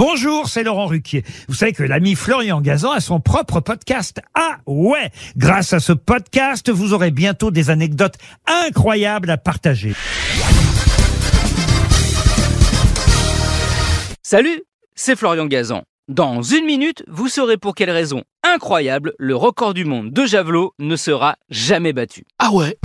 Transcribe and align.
Bonjour, 0.00 0.48
c'est 0.48 0.62
Laurent 0.62 0.86
Ruquier. 0.86 1.24
Vous 1.46 1.54
savez 1.54 1.74
que 1.74 1.82
l'ami 1.82 2.14
Florian 2.14 2.62
Gazan 2.62 2.92
a 2.92 3.00
son 3.00 3.20
propre 3.20 3.60
podcast. 3.60 4.22
Ah 4.32 4.56
ouais 4.66 5.10
Grâce 5.36 5.74
à 5.74 5.78
ce 5.78 5.92
podcast, 5.92 6.70
vous 6.70 6.94
aurez 6.94 7.10
bientôt 7.10 7.50
des 7.50 7.68
anecdotes 7.68 8.14
incroyables 8.46 9.28
à 9.28 9.36
partager. 9.36 9.92
Salut, 14.22 14.62
c'est 14.94 15.16
Florian 15.16 15.44
Gazan. 15.44 15.82
Dans 16.08 16.40
une 16.40 16.64
minute, 16.64 17.04
vous 17.06 17.28
saurez 17.28 17.58
pour 17.58 17.74
quelle 17.74 17.90
raison 17.90 18.22
incroyable 18.42 19.12
le 19.18 19.36
record 19.36 19.74
du 19.74 19.84
monde 19.84 20.12
de 20.12 20.24
javelot 20.24 20.72
ne 20.78 20.96
sera 20.96 21.36
jamais 21.50 21.92
battu. 21.92 22.24
Ah 22.38 22.52
ouais? 22.52 22.78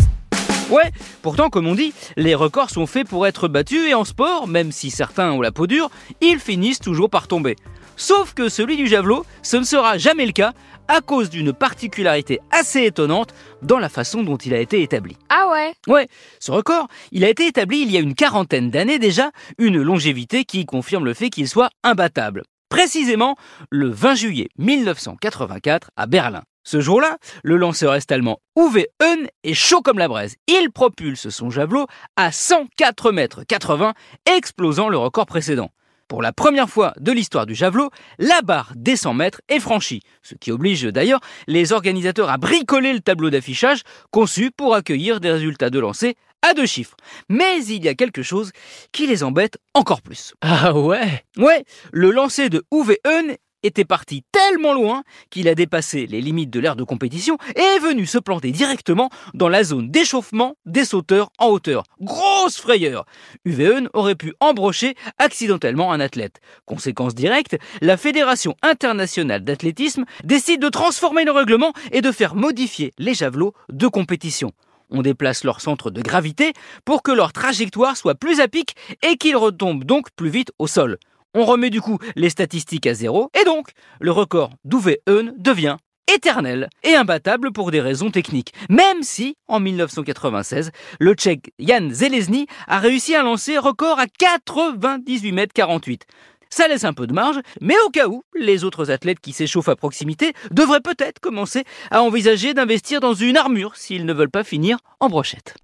Ouais, 0.69 0.91
pourtant 1.21 1.51
comme 1.51 1.67
on 1.67 1.75
dit, 1.75 1.93
les 2.17 2.33
records 2.33 2.71
sont 2.71 2.87
faits 2.87 3.07
pour 3.07 3.27
être 3.27 3.47
battus 3.47 3.87
et 3.87 3.93
en 3.93 4.03
sport, 4.03 4.47
même 4.47 4.71
si 4.71 4.89
certains 4.89 5.31
ont 5.31 5.41
la 5.41 5.51
peau 5.51 5.67
dure, 5.67 5.91
ils 6.21 6.39
finissent 6.39 6.79
toujours 6.79 7.09
par 7.09 7.27
tomber. 7.27 7.55
Sauf 7.97 8.33
que 8.33 8.49
celui 8.49 8.75
du 8.75 8.87
javelot, 8.87 9.25
ce 9.43 9.57
ne 9.57 9.63
sera 9.63 9.99
jamais 9.99 10.25
le 10.25 10.31
cas 10.31 10.53
à 10.87 11.01
cause 11.01 11.29
d'une 11.29 11.53
particularité 11.53 12.39
assez 12.51 12.83
étonnante 12.83 13.33
dans 13.61 13.77
la 13.77 13.89
façon 13.89 14.23
dont 14.23 14.37
il 14.37 14.55
a 14.55 14.59
été 14.59 14.81
établi. 14.81 15.15
Ah 15.29 15.49
ouais 15.51 15.73
Ouais, 15.87 16.07
ce 16.39 16.51
record, 16.51 16.87
il 17.11 17.23
a 17.23 17.29
été 17.29 17.45
établi 17.45 17.83
il 17.83 17.91
y 17.91 17.97
a 17.97 18.01
une 18.01 18.15
quarantaine 18.15 18.71
d'années 18.71 18.99
déjà, 18.99 19.31
une 19.59 19.81
longévité 19.81 20.45
qui 20.45 20.65
confirme 20.65 21.05
le 21.05 21.13
fait 21.13 21.29
qu'il 21.29 21.47
soit 21.47 21.69
imbattable. 21.83 22.41
Précisément 22.69 23.35
le 23.69 23.89
20 23.89 24.15
juillet 24.15 24.49
1984 24.57 25.91
à 25.95 26.07
Berlin. 26.07 26.41
Ce 26.67 26.81
jour-là, 26.81 27.19
le 27.43 27.57
lanceur 27.57 27.93
est-allemand 27.93 28.39
Uwe 28.57 28.87
Hön 28.99 29.27
est 29.43 29.53
chaud 29.53 29.83
comme 29.83 29.99
la 29.99 30.07
braise. 30.07 30.35
Il 30.47 30.71
propulse 30.71 31.29
son 31.29 31.51
javelot 31.51 31.85
à 32.15 32.31
104 32.31 33.11
mètres 33.11 33.43
80, 33.43 33.93
explosant 34.35 34.89
le 34.89 34.97
record 34.97 35.27
précédent. 35.27 35.69
Pour 36.07 36.23
la 36.23 36.33
première 36.33 36.67
fois 36.67 36.93
de 36.99 37.11
l'histoire 37.11 37.45
du 37.45 37.53
javelot, 37.53 37.91
la 38.17 38.41
barre 38.41 38.73
des 38.75 38.95
100 38.95 39.13
mètres 39.13 39.41
est 39.47 39.59
franchie, 39.59 40.01
ce 40.23 40.33
qui 40.33 40.51
oblige 40.51 40.81
d'ailleurs 40.85 41.19
les 41.45 41.71
organisateurs 41.71 42.31
à 42.31 42.37
bricoler 42.37 42.93
le 42.93 42.99
tableau 42.99 43.29
d'affichage 43.29 43.81
conçu 44.09 44.49
pour 44.49 44.73
accueillir 44.73 45.19
des 45.19 45.31
résultats 45.31 45.69
de 45.69 45.79
lancer 45.79 46.15
à 46.41 46.55
deux 46.55 46.65
chiffres. 46.65 46.97
Mais 47.29 47.63
il 47.65 47.85
y 47.85 47.89
a 47.89 47.93
quelque 47.93 48.23
chose 48.23 48.51
qui 48.91 49.05
les 49.05 49.23
embête 49.23 49.59
encore 49.75 50.01
plus. 50.01 50.33
Ah 50.41 50.73
ouais? 50.73 51.23
Ouais, 51.37 51.63
le 51.91 52.09
lancer 52.09 52.49
de 52.49 52.63
Uwe 52.71 52.97
Hön 53.05 53.35
était 53.65 53.85
parti 53.85 54.23
tellement 54.31 54.73
loin 54.73 55.03
qu'il 55.29 55.47
a 55.47 55.55
dépassé 55.55 56.05
les 56.07 56.21
limites 56.21 56.49
de 56.49 56.59
l'aire 56.59 56.75
de 56.75 56.83
compétition 56.83 57.37
et 57.55 57.61
est 57.61 57.79
venu 57.79 58.05
se 58.05 58.17
planter 58.17 58.51
directement 58.51 59.09
dans 59.33 59.49
la 59.49 59.63
zone 59.63 59.89
d'échauffement 59.89 60.55
des 60.65 60.85
sauteurs 60.85 61.29
en 61.39 61.47
hauteur. 61.47 61.83
Grosse 62.01 62.57
frayeur 62.57 63.05
UVN 63.45 63.89
aurait 63.93 64.15
pu 64.15 64.33
embrocher 64.39 64.95
accidentellement 65.17 65.91
un 65.91 65.99
athlète. 65.99 66.39
Conséquence 66.65 67.15
directe, 67.15 67.57
la 67.81 67.97
Fédération 67.97 68.55
internationale 68.61 69.43
d'athlétisme 69.43 70.05
décide 70.23 70.61
de 70.61 70.69
transformer 70.69 71.25
le 71.25 71.31
règlement 71.31 71.73
et 71.91 72.01
de 72.01 72.11
faire 72.11 72.35
modifier 72.35 72.93
les 72.97 73.13
javelots 73.13 73.53
de 73.69 73.87
compétition. 73.87 74.51
On 74.91 75.01
déplace 75.01 75.43
leur 75.43 75.61
centre 75.61 75.89
de 75.89 76.01
gravité 76.01 76.53
pour 76.83 77.01
que 77.01 77.11
leur 77.11 77.33
trajectoire 77.33 77.97
soit 77.97 78.15
plus 78.15 78.39
à 78.39 78.47
pic 78.47 78.75
et 79.01 79.17
qu'ils 79.17 79.35
retombent 79.35 79.83
donc 79.83 80.11
plus 80.15 80.29
vite 80.29 80.51
au 80.59 80.67
sol. 80.67 80.99
On 81.37 81.43
remet 81.43 81.69
du 81.69 81.81
coup 81.81 81.99
les 82.15 82.29
statistiques 82.29 82.87
à 82.87 82.93
zéro, 82.93 83.29
et 83.39 83.43
donc 83.43 83.71
le 83.99 84.11
record 84.11 84.51
d'Uwe 84.63 84.95
Hön 85.05 85.33
devient 85.37 85.75
éternel 86.13 86.69
et 86.81 86.95
imbattable 86.95 87.51
pour 87.51 87.71
des 87.71 87.81
raisons 87.81 88.09
techniques. 88.09 88.53
Même 88.69 89.03
si, 89.03 89.35
en 89.49 89.59
1996, 89.59 90.71
le 90.97 91.13
Tchèque 91.13 91.51
Jan 91.59 91.89
Zelezny 91.91 92.47
a 92.67 92.79
réussi 92.79 93.15
à 93.15 93.21
lancer 93.21 93.57
record 93.57 93.99
à 93.99 94.07
98 94.07 95.31
mètres 95.33 95.53
48. 95.53 96.05
Ça 96.49 96.69
laisse 96.69 96.85
un 96.85 96.93
peu 96.93 97.05
de 97.05 97.11
marge, 97.11 97.41
mais 97.59 97.75
au 97.85 97.89
cas 97.89 98.07
où, 98.07 98.23
les 98.33 98.63
autres 98.63 98.89
athlètes 98.89 99.19
qui 99.19 99.33
s'échauffent 99.33 99.67
à 99.67 99.75
proximité 99.75 100.31
devraient 100.51 100.79
peut-être 100.79 101.19
commencer 101.19 101.65
à 101.91 102.01
envisager 102.01 102.53
d'investir 102.53 103.01
dans 103.01 103.13
une 103.13 103.35
armure 103.35 103.75
s'ils 103.75 104.05
ne 104.05 104.13
veulent 104.13 104.29
pas 104.29 104.45
finir 104.45 104.77
en 105.01 105.09
brochette. 105.09 105.55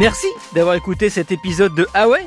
Merci 0.00 0.26
d'avoir 0.52 0.74
écouté 0.74 1.10
cet 1.10 1.30
épisode 1.30 1.76
de 1.76 1.86
Ah 1.94 2.08
ouais? 2.08 2.26